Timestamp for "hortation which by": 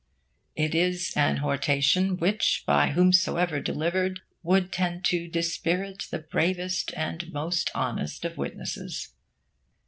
1.43-2.93